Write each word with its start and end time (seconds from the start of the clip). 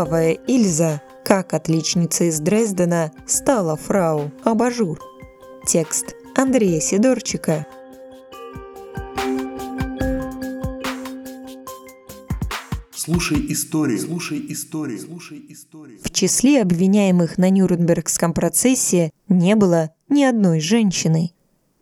Кровавая 0.00 0.32
Ильза, 0.46 1.02
как 1.26 1.52
отличница 1.52 2.24
из 2.24 2.40
Дрездена, 2.40 3.12
стала 3.26 3.76
фрау 3.76 4.32
Абажур. 4.44 4.98
Текст 5.66 6.14
Андрея 6.34 6.80
Сидорчика. 6.80 7.66
Слушай 12.94 13.44
истории, 13.52 13.98
слушай 13.98 14.42
истории, 14.48 14.96
слушай 14.96 15.44
истории. 15.50 15.98
В 16.02 16.10
числе 16.10 16.62
обвиняемых 16.62 17.36
на 17.36 17.50
Нюрнбергском 17.50 18.32
процессе 18.32 19.10
не 19.28 19.54
было 19.54 19.90
ни 20.08 20.22
одной 20.22 20.60
женщины. 20.60 21.32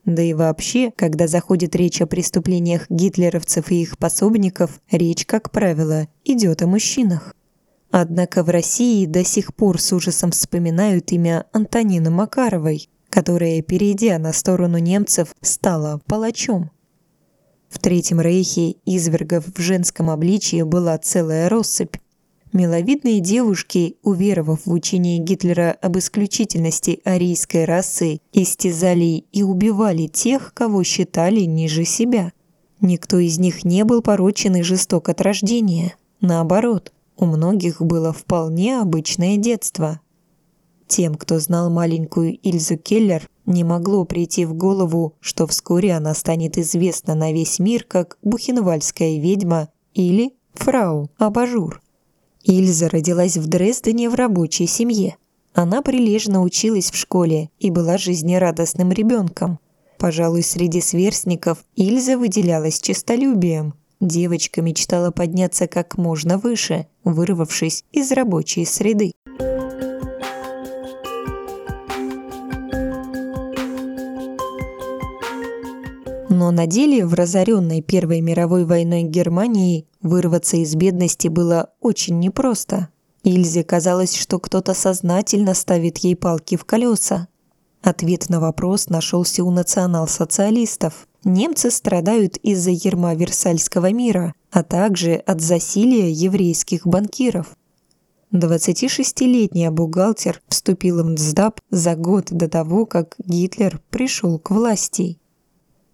Да 0.05 0.23
и 0.23 0.35
вообще, 0.35 0.91
когда 0.97 1.29
заходит 1.29 1.77
речь 1.77 2.03
о 2.03 2.07
преступлениях 2.09 2.87
гитлеровцев 2.89 3.71
и 3.71 3.81
их 3.81 3.97
пособников, 3.97 4.81
речь, 4.91 5.25
как 5.25 5.53
правило, 5.53 6.09
идет 6.25 6.63
о 6.63 6.67
мужчинах. 6.67 7.37
Однако 7.91 8.43
в 8.43 8.51
России 8.51 9.07
до 9.07 9.25
сих 9.25 9.55
пор 9.55 9.81
с 9.81 9.93
ужасом 9.93 10.31
вспоминают 10.31 11.11
имя 11.13 11.47
Антонины 11.53 12.11
Макаровой, 12.11 12.89
которая, 13.09 13.63
перейдя 13.63 14.19
на 14.19 14.33
сторону 14.33 14.79
немцев, 14.79 15.35
стала 15.41 16.01
палачом. 16.07 16.71
В 17.69 17.79
Третьем 17.79 18.21
Рейхе 18.21 18.77
извергов 18.85 19.45
в 19.55 19.61
женском 19.61 20.11
обличии 20.11 20.63
была 20.63 20.99
целая 20.99 21.49
россыпь. 21.49 21.97
Миловидные 22.53 23.21
девушки, 23.21 23.97
уверовав 24.03 24.65
в 24.65 24.73
учение 24.73 25.19
Гитлера 25.19 25.77
об 25.83 25.99
исключительности 25.99 27.01
арийской 27.05 27.67
расы, 27.67 28.21
истязали 28.33 29.25
и 29.33 29.43
убивали 29.43 30.07
тех, 30.07 30.55
кого 30.55 30.83
считали 30.83 31.41
ниже 31.41 31.85
себя. 31.85 32.33
Никто 32.81 33.19
из 33.19 33.39
них 33.39 33.65
не 33.65 33.85
был 33.85 34.01
порочен 34.01 34.57
и 34.57 34.63
жесток 34.63 35.11
от 35.11 35.21
рождения. 35.21 35.97
Наоборот, 36.23 36.93
у 37.19 37.27
многих 37.27 37.83
было 37.83 38.13
вполне 38.13 38.81
обычное 38.81 39.37
детство. 39.37 40.01
Тем, 40.87 41.17
кто 41.17 41.39
знал 41.39 41.69
маленькую 41.69 42.39
Ильзу 42.39 42.79
Келлер, 42.79 43.29
не 43.45 43.65
могло 43.65 44.05
прийти 44.05 44.47
в 44.47 44.55
голову, 44.55 45.15
что 45.21 45.47
вскоре 45.47 45.93
она 45.93 46.15
станет 46.15 46.57
известна 46.57 47.15
на 47.15 47.33
весь 47.33 47.59
мир 47.59 47.85
как 47.85 48.19
Бухенвальская 48.23 49.19
ведьма 49.19 49.69
или 49.95 50.33
фрау 50.55 51.11
Абажур. 51.19 51.83
Ильза 52.45 52.89
родилась 52.89 53.37
в 53.37 53.47
Дрездене 53.49 54.09
в 54.09 54.15
рабочей 54.15 54.67
семье. 54.67 55.17
Она 55.53 55.83
прилежно 55.83 56.43
училась 56.43 56.91
в 56.91 56.97
школе 56.97 57.51
и 57.59 57.71
была 57.71 57.99
жизнерадостным 57.99 58.93
ребенком. 58.93 59.59
Пожалуй, 59.99 60.45
среди 60.45 60.81
сверстников 60.81 61.59
Ильза 61.75 62.17
выделялась 62.17 62.81
честолюбием. 62.81 63.75
Девочка 64.01 64.63
мечтала 64.63 65.11
подняться 65.11 65.67
как 65.67 65.99
можно 65.99 66.39
выше, 66.39 66.87
вырвавшись 67.03 67.85
из 67.91 68.13
рабочей 68.13 68.65
среды. 68.65 69.13
Но 76.31 76.53
на 76.53 76.67
деле 76.69 77.05
в 77.05 77.15
разоренной 77.15 77.83
Первой 77.83 78.21
мировой 78.21 78.65
войной 78.65 79.03
Германии 79.03 79.87
вырваться 80.03 80.57
из 80.57 80.77
бедности 80.77 81.27
было 81.27 81.71
очень 81.81 82.21
непросто. 82.21 82.91
Ильзе 83.25 83.65
казалось, 83.65 84.15
что 84.15 84.39
кто-то 84.39 84.75
сознательно 84.75 85.55
ставит 85.55 85.99
ей 85.99 86.15
палки 86.15 86.57
в 86.57 86.65
колеса. 86.65 87.27
Ответ 87.83 88.29
на 88.29 88.39
вопрос 88.39 88.89
нашелся 88.89 89.43
у 89.43 89.51
национал-социалистов. 89.51 91.08
Немцы 91.25 91.71
страдают 91.71 92.37
из-за 92.39 92.71
ерма 92.71 93.15
Версальского 93.15 93.93
мира, 93.93 94.35
а 94.51 94.63
также 94.63 95.15
от 95.15 95.41
засилия 95.41 96.09
еврейских 96.09 96.87
банкиров. 96.87 97.57
26-летняя 98.33 99.71
бухгалтер 99.71 100.41
вступила 100.49 101.03
в 101.03 101.11
НСДАП 101.11 101.61
за 101.71 101.97
год 101.97 102.27
до 102.31 102.49
того, 102.49 102.87
как 102.87 103.17
Гитлер 103.19 103.81
пришел 103.91 104.39
к 104.39 104.51
власти. 104.51 105.19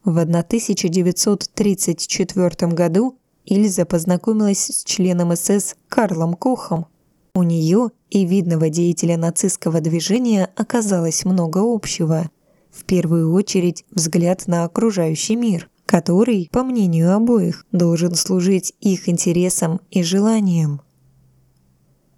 В 0.04 0.18
1934 0.18 2.72
году 2.72 3.18
Ильза 3.46 3.86
познакомилась 3.86 4.66
с 4.66 4.84
членом 4.84 5.34
СС 5.36 5.76
Карлом 5.88 6.34
Кохом. 6.34 6.86
У 7.34 7.42
нее 7.42 7.90
и 8.10 8.24
видного 8.24 8.68
деятеля 8.68 9.16
нацистского 9.16 9.80
движения 9.80 10.50
оказалось 10.56 11.24
много 11.24 11.60
общего. 11.62 12.30
В 12.74 12.84
первую 12.84 13.32
очередь 13.32 13.84
взгляд 13.90 14.46
на 14.46 14.64
окружающий 14.64 15.36
мир, 15.36 15.70
который, 15.86 16.48
по 16.50 16.64
мнению 16.64 17.14
обоих, 17.14 17.64
должен 17.70 18.14
служить 18.14 18.74
их 18.80 19.08
интересам 19.08 19.80
и 19.90 20.02
желаниям. 20.02 20.80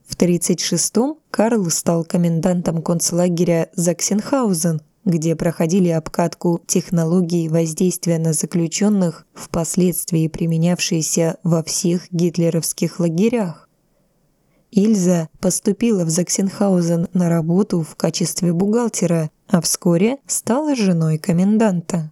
В 0.07 0.17
1936-м 0.17 1.17
Карл 1.31 1.69
стал 1.71 2.05
комендантом 2.05 2.81
концлагеря 2.81 3.69
Заксенхаузен 3.75 4.81
где 5.07 5.37
проходили 5.37 5.89
обкатку 5.89 6.61
технологий 6.67 7.49
воздействия 7.49 8.19
на 8.19 8.33
заключенных, 8.33 9.25
впоследствии 9.35 10.27
применявшиеся 10.27 11.37
во 11.45 11.63
всех 11.63 12.13
гитлеровских 12.13 12.99
лагерях. 12.99 13.69
Ильза 14.73 15.29
поступила 15.41 16.05
в 16.05 16.11
Заксенхаузен 16.11 17.07
на 17.15 17.29
работу 17.29 17.83
в 17.83 17.95
качестве 17.95 18.53
бухгалтера, 18.53 19.31
а 19.49 19.61
вскоре 19.61 20.19
стала 20.27 20.75
женой 20.75 21.19
коменданта. 21.19 22.11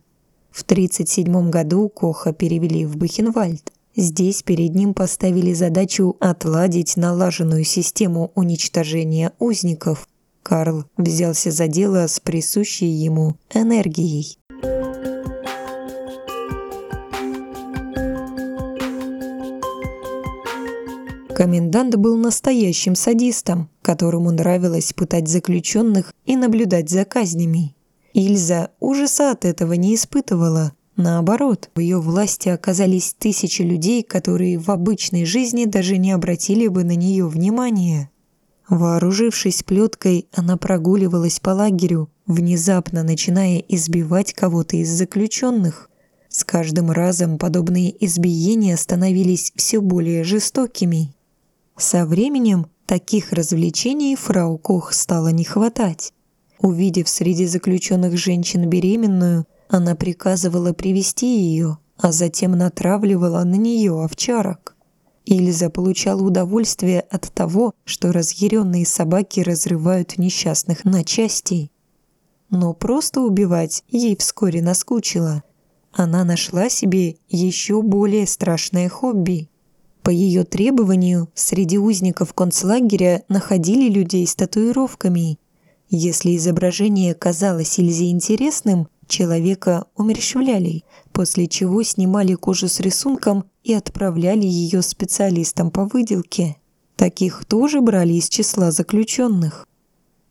В 0.51 0.63
1937 0.63 1.51
году 1.51 1.89
Коха 1.89 2.33
перевели 2.33 2.87
в 2.87 2.97
Бухенвальд. 2.97 3.73
Здесь 3.97 4.43
перед 4.43 4.75
ним 4.75 4.95
поставили 4.95 5.53
задачу 5.53 6.17
отладить 6.21 6.97
налаженную 6.97 7.65
систему 7.65 8.33
уничтожения 8.35 9.33
узников– 9.39 10.09
Карл 10.45 10.85
взялся 10.99 11.51
за 11.51 11.69
дело 11.69 12.07
с 12.07 12.21
присущей 12.21 12.87
ему 12.87 13.37
энергией. 13.55 14.39
Комендант 21.35 21.97
был 21.97 22.17
настоящим 22.19 22.95
садистом, 22.95 23.71
которому 23.85 24.33
нравилось 24.33 24.95
пытать 24.95 25.29
заключенных 25.29 26.13
и 26.25 26.35
наблюдать 26.37 26.89
за 26.89 27.05
казнями. 27.05 27.77
Ильза 28.15 28.71
ужаса 28.81 29.33
от 29.33 29.45
этого 29.45 29.75
не 29.75 29.95
испытывала. 29.95 30.73
Наоборот, 30.97 31.71
в 31.75 31.81
ее 31.81 32.01
власти 32.01 32.49
оказались 32.49 33.15
тысячи 33.19 33.63
людей, 33.63 34.03
которые 34.03 34.59
в 34.59 34.71
обычной 34.71 35.25
жизни 35.25 35.67
даже 35.67 35.99
не 35.99 36.13
обратили 36.13 36.67
бы 36.69 36.83
на 36.83 36.95
нее 36.95 37.27
внимания. 37.27 38.11
Вооружившись 38.69 39.63
плеткой, 39.63 40.29
она 40.33 40.57
прогуливалась 40.57 41.39
по 41.39 41.51
лагерю, 41.51 42.09
внезапно 42.27 43.03
начиная 43.03 43.59
избивать 43.59 44.33
кого-то 44.33 44.77
из 44.77 44.89
заключенных. 44.91 45.91
С 46.31 46.45
каждым 46.45 46.91
разом 46.91 47.37
подобные 47.37 47.93
избиения 48.05 48.77
становились 48.77 49.53
все 49.57 49.81
более 49.81 50.25
жестокими. 50.25 51.13
Со 51.77 52.07
временем 52.07 52.67
таких 52.87 53.33
развлечений 53.33 54.17
фрау 54.17 54.59
Кох 54.59 54.93
стало 54.93 55.29
не 55.29 55.45
хватать. 55.45 56.13
Увидев 56.59 57.09
среди 57.09 57.47
заключенных 57.47 58.17
женщин 58.17 58.69
беременную, 58.69 59.47
она 59.69 59.95
приказывала 59.95 60.73
привести 60.73 61.27
ее, 61.27 61.79
а 61.99 62.13
затем 62.13 62.53
натравливала 62.53 63.45
на 63.45 63.57
нее 63.57 64.03
овчарок. 64.03 64.75
Ильза 65.25 65.71
получала 65.71 66.23
удовольствие 66.23 67.01
от 67.01 67.33
того, 67.33 67.73
что 67.85 68.13
разъяренные 68.13 68.87
собаки 68.87 69.41
разрывают 69.41 70.19
несчастных 70.19 70.85
на 70.85 71.03
части. 71.03 71.71
Но 72.51 72.75
просто 72.75 73.21
убивать 73.21 73.85
ей 73.89 74.17
вскоре 74.17 74.61
наскучило. 74.61 75.43
Она 75.93 76.25
нашла 76.25 76.69
себе 76.69 77.17
еще 77.29 77.81
более 77.81 78.27
страшное 78.27 78.89
хобби. 78.89 79.49
По 80.05 80.11
ее 80.11 80.45
требованию, 80.45 81.31
среди 81.35 81.79
узников 81.79 82.35
концлагеря 82.35 83.25
находили 83.31 83.89
людей 83.89 84.27
с 84.27 84.35
татуировками. 84.35 85.39
Если 85.89 86.37
изображение 86.37 87.15
казалось 87.15 87.79
Ильзе 87.79 88.11
интересным, 88.11 88.89
человека 89.09 89.87
умерщвляли, 89.97 90.85
после 91.13 91.47
чего 91.47 91.83
снимали 91.83 92.35
кожу 92.35 92.69
с 92.69 92.81
рисунком 92.81 93.47
и 93.63 93.73
отправляли 93.73 94.45
ее 94.45 94.83
специалистам 94.83 95.71
по 95.71 95.87
выделке. 95.87 96.57
Таких 96.97 97.47
тоже 97.47 97.81
брали 97.81 98.13
из 98.13 98.29
числа 98.29 98.73
заключенных. 98.73 99.67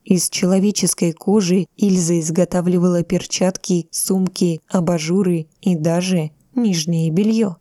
Из 0.06 0.30
человеческой 0.30 1.14
кожи 1.14 1.66
Ильза 1.78 2.20
изготавливала 2.20 3.02
перчатки, 3.02 3.88
сумки, 3.90 4.62
абажуры 4.70 5.48
и 5.62 5.76
даже 5.76 6.30
нижнее 6.54 7.10
белье. 7.10 7.58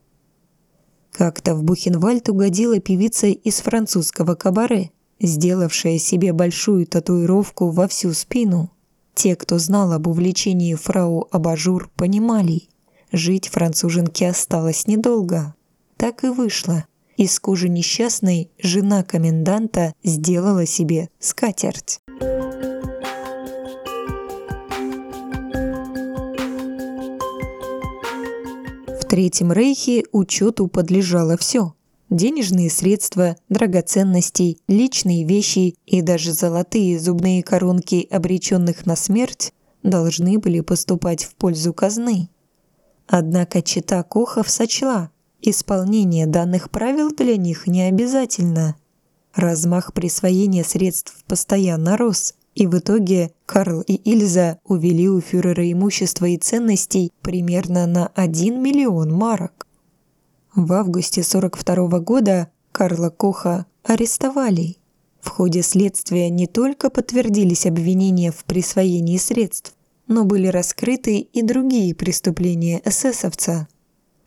Как-то 1.12 1.54
в 1.54 1.62
Бухенвальд 1.62 2.28
угодила 2.30 2.80
певица 2.80 3.26
из 3.26 3.60
французского 3.60 4.34
кабаре, 4.34 4.90
сделавшая 5.20 5.98
себе 5.98 6.32
большую 6.32 6.86
татуировку 6.86 7.70
во 7.70 7.86
всю 7.86 8.12
спину. 8.14 8.70
Те, 9.14 9.36
кто 9.36 9.58
знал 9.58 9.92
об 9.92 10.06
увлечении 10.06 10.74
фрау 10.74 11.28
Абажур, 11.30 11.90
понимали, 11.96 12.62
жить 13.12 13.48
француженке 13.48 14.30
осталось 14.30 14.86
недолго. 14.86 15.54
Так 15.98 16.24
и 16.24 16.28
вышло. 16.28 16.86
Из 17.18 17.38
кожи 17.38 17.68
несчастной 17.68 18.50
жена 18.58 19.04
коменданта 19.04 19.92
сделала 20.02 20.64
себе 20.64 21.10
скатерть. 21.20 22.00
Третьем 29.12 29.52
Рейхе 29.52 30.04
учету 30.12 30.68
подлежало 30.68 31.36
все. 31.36 31.74
Денежные 32.08 32.70
средства, 32.70 33.36
драгоценности, 33.50 34.56
личные 34.68 35.26
вещи 35.26 35.74
и 35.84 36.00
даже 36.00 36.32
золотые 36.32 36.98
зубные 36.98 37.42
коронки 37.42 38.08
обреченных 38.10 38.86
на 38.86 38.96
смерть 38.96 39.52
должны 39.82 40.38
были 40.38 40.60
поступать 40.60 41.24
в 41.24 41.34
пользу 41.34 41.74
казны. 41.74 42.30
Однако 43.06 43.60
чита 43.60 44.02
Кохов 44.02 44.48
сочла, 44.48 45.10
исполнение 45.42 46.26
данных 46.26 46.70
правил 46.70 47.10
для 47.14 47.36
них 47.36 47.66
не 47.66 47.82
обязательно. 47.82 48.76
Размах 49.34 49.92
присвоения 49.92 50.64
средств 50.64 51.22
постоянно 51.26 51.98
рос, 51.98 52.34
и 52.54 52.66
в 52.66 52.78
итоге 52.78 53.32
Карл 53.46 53.80
и 53.82 53.94
Ильза 53.94 54.58
увели 54.64 55.08
у 55.08 55.20
фюрера 55.20 55.70
имущества 55.70 56.26
и 56.26 56.36
ценностей 56.36 57.12
примерно 57.22 57.86
на 57.86 58.06
1 58.08 58.62
миллион 58.62 59.12
марок. 59.12 59.66
В 60.54 60.72
августе 60.72 61.22
42 61.22 62.00
года 62.00 62.50
Карла 62.72 63.10
Коха 63.10 63.66
арестовали. 63.84 64.76
В 65.20 65.28
ходе 65.28 65.62
следствия 65.62 66.28
не 66.30 66.46
только 66.46 66.90
подтвердились 66.90 67.66
обвинения 67.66 68.32
в 68.32 68.44
присвоении 68.44 69.16
средств, 69.18 69.74
но 70.08 70.24
были 70.24 70.48
раскрыты 70.48 71.20
и 71.20 71.42
другие 71.42 71.94
преступления 71.94 72.82
эсэсовца. 72.84 73.68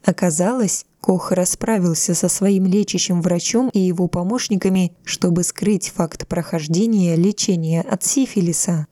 Оказалось, 0.05 0.85
Кох 1.01 1.31
расправился 1.31 2.13
со 2.15 2.29
своим 2.29 2.65
лечащим 2.65 3.21
врачом 3.21 3.69
и 3.69 3.79
его 3.79 4.07
помощниками, 4.07 4.93
чтобы 5.03 5.43
скрыть 5.43 5.89
факт 5.89 6.27
прохождения 6.27 7.15
лечения 7.15 7.81
от 7.81 8.03
сифилиса. 8.03 8.87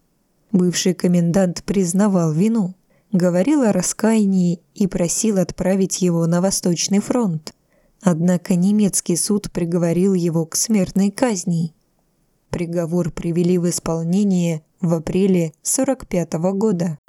Бывший 0.51 0.93
комендант 0.93 1.63
признавал 1.63 2.31
вину, 2.31 2.75
говорил 3.11 3.61
о 3.63 3.71
раскаянии 3.71 4.59
и 4.75 4.87
просил 4.87 5.39
отправить 5.39 6.01
его 6.01 6.25
на 6.27 6.41
Восточный 6.41 6.99
фронт. 6.99 7.53
Однако 8.01 8.55
немецкий 8.55 9.15
суд 9.15 9.51
приговорил 9.51 10.13
его 10.13 10.45
к 10.45 10.55
смертной 10.55 11.09
казни. 11.09 11.73
Приговор 12.49 13.11
привели 13.11 13.57
в 13.57 13.67
исполнение 13.69 14.61
в 14.81 14.93
апреле 14.93 15.53
45 15.63 16.35
-го 16.35 16.53
года. 16.53 16.99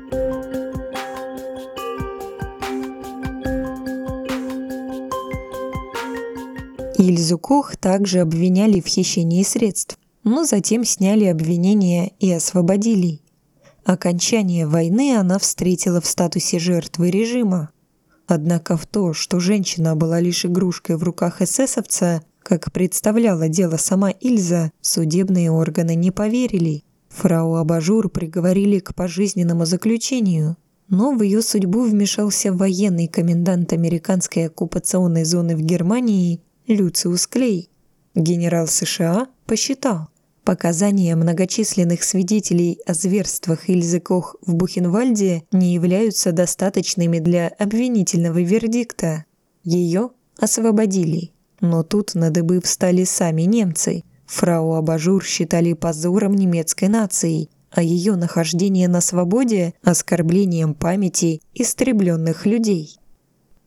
Ильзу 6.97 7.39
Кох 7.39 7.77
также 7.77 8.21
обвиняли 8.21 8.81
в 8.81 8.87
хищении 8.87 9.43
средств, 9.43 9.99
но 10.23 10.45
затем 10.45 10.85
сняли 10.85 11.25
обвинения 11.25 12.13
и 12.21 12.31
освободили. 12.31 13.21
Окончание 13.85 14.67
войны 14.67 15.17
она 15.17 15.39
встретила 15.39 16.01
в 16.01 16.07
статусе 16.07 16.59
жертвы 16.59 17.11
режима. 17.11 17.71
Однако 18.27 18.77
в 18.77 18.87
то, 18.87 19.13
что 19.13 19.41
женщина 19.41 19.97
была 19.97 20.21
лишь 20.21 20.45
игрушкой 20.45 20.97
в 20.97 21.03
руках 21.03 21.43
эсэсовца, 21.43 22.23
как 22.43 22.73
представляла 22.73 23.49
дело 23.49 23.77
сама 23.77 24.11
Ильза, 24.11 24.71
судебные 24.81 25.51
органы 25.51 25.95
не 25.95 26.11
поверили. 26.11 26.85
Фрау 27.09 27.57
Абажур 27.57 28.09
приговорили 28.09 28.79
к 28.79 28.95
пожизненному 28.95 29.67
заключению, 29.67 30.57
но 30.89 31.13
в 31.13 31.23
ее 31.23 31.43
судьбу 31.43 31.83
вмешался 31.83 32.53
военный 32.53 33.09
комендант 33.09 33.73
американской 33.73 34.47
оккупационной 34.47 35.25
зоны 35.25 35.57
в 35.57 35.61
Германии 35.61 36.41
Люциус 36.67 37.27
Клей. 37.27 37.69
Генерал 38.15 38.69
США 38.69 39.27
посчитал, 39.45 40.09
показания 40.45 41.15
многочисленных 41.15 42.03
свидетелей 42.03 42.79
о 42.87 42.95
зверствах 42.95 43.69
Ильзы 43.69 44.01
Кох 44.01 44.37
в 44.41 44.55
Бухенвальде 44.55 45.43
не 45.53 45.75
являются 45.75 46.33
достаточными 46.33 47.19
для 47.19 47.49
обвинительного 47.49 48.41
вердикта. 48.41 49.27
Ее 49.63 50.13
освободили. 50.39 51.33
Но 51.61 51.83
тут 51.83 52.15
на 52.15 52.31
дыбы 52.31 52.63
встали 52.63 53.05
сами 53.05 53.43
немцы. 53.43 54.03
Фрау 54.25 54.73
Абажур 54.73 55.23
считали 55.23 55.75
позором 55.75 56.33
немецкой 56.33 56.89
нации, 56.89 57.51
а 57.71 57.83
ее 57.83 58.17
нахождение 58.17 58.89
на 58.89 59.03
свободе– 59.03 59.75
оскорблением 59.83 60.73
памяти 60.73 61.43
истребленных 61.53 62.47
людей. 62.47 62.97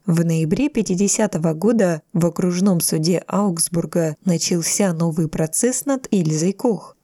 В 0.07 0.23
ноябре 0.23 0.69
50 0.69 1.35
-го 1.35 1.53
года 1.53 2.01
в 2.13 2.25
окружном 2.25 2.79
суде 2.79 3.21
Аугсбурга 3.27 4.15
начался 4.23 4.93
новый 4.93 5.27
процесс 5.27 5.85
над 5.85 6.07
Ильзой 6.11 6.53
Кох. 6.53 6.95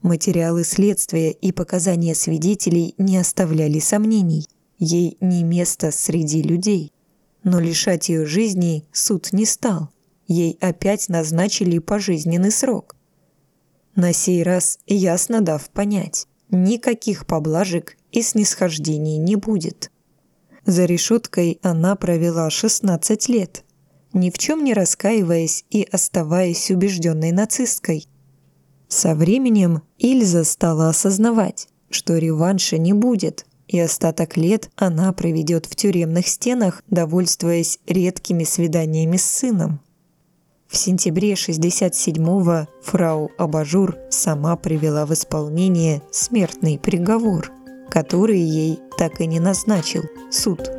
Материалы 0.00 0.64
следствия 0.64 1.30
и 1.30 1.52
показания 1.52 2.14
свидетелей 2.14 2.94
не 2.96 3.18
оставляли 3.18 3.80
сомнений. 3.80 4.48
Ей 4.78 5.18
не 5.20 5.44
место 5.44 5.90
среди 5.90 6.40
людей. 6.40 6.90
Но 7.44 7.60
лишать 7.60 8.08
ее 8.08 8.24
жизни 8.24 8.86
суд 8.92 9.34
не 9.34 9.44
стал. 9.44 9.90
Ей 10.26 10.56
опять 10.62 11.10
назначили 11.10 11.78
пожизненный 11.80 12.50
срок. 12.50 12.96
На 13.94 14.14
сей 14.14 14.42
раз 14.42 14.78
ясно 14.86 15.42
дав 15.42 15.68
понять, 15.68 16.28
никаких 16.50 17.26
поблажек 17.26 17.98
и 18.10 18.22
снисхождений 18.22 19.18
не 19.18 19.36
будет. 19.36 19.90
За 20.66 20.84
решеткой 20.84 21.60
она 21.62 21.94
провела 21.94 22.50
16 22.50 23.28
лет, 23.28 23.64
ни 24.12 24.30
в 24.30 24.38
чем 24.38 24.64
не 24.64 24.74
раскаиваясь 24.74 25.64
и 25.70 25.86
оставаясь 25.90 26.72
убежденной 26.72 27.30
нацисткой. 27.30 28.08
Со 28.88 29.14
временем 29.14 29.82
Ильза 29.98 30.42
стала 30.42 30.88
осознавать, 30.88 31.68
что 31.88 32.18
реванша 32.18 32.78
не 32.78 32.92
будет, 32.92 33.46
и 33.68 33.78
остаток 33.78 34.36
лет 34.36 34.70
она 34.74 35.12
проведет 35.12 35.66
в 35.66 35.76
тюремных 35.76 36.26
стенах, 36.26 36.82
довольствуясь 36.88 37.78
редкими 37.86 38.42
свиданиями 38.42 39.18
с 39.18 39.24
сыном. 39.24 39.80
В 40.66 40.76
сентябре 40.76 41.34
67-го 41.34 42.66
фрау 42.82 43.30
Абажур 43.38 43.96
сама 44.10 44.56
привела 44.56 45.06
в 45.06 45.12
исполнение 45.12 46.02
смертный 46.10 46.76
приговор– 46.76 47.52
который 47.96 48.38
ей 48.38 48.78
так 48.98 49.22
и 49.22 49.26
не 49.26 49.40
назначил 49.40 50.02
суд. 50.30 50.70